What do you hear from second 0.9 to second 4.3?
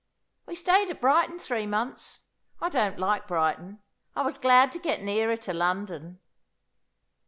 Brighton three months; I don't like Brighton. I